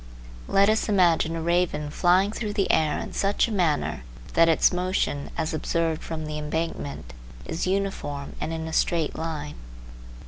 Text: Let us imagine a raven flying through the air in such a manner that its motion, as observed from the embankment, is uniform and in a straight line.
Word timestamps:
Let 0.47 0.67
us 0.67 0.89
imagine 0.89 1.35
a 1.35 1.43
raven 1.43 1.91
flying 1.91 2.31
through 2.31 2.53
the 2.53 2.71
air 2.71 2.97
in 2.97 3.13
such 3.13 3.47
a 3.47 3.51
manner 3.51 4.01
that 4.33 4.49
its 4.49 4.73
motion, 4.73 5.29
as 5.37 5.53
observed 5.53 6.01
from 6.01 6.25
the 6.25 6.39
embankment, 6.39 7.13
is 7.45 7.67
uniform 7.67 8.33
and 8.41 8.51
in 8.51 8.67
a 8.67 8.73
straight 8.73 9.15
line. 9.15 9.57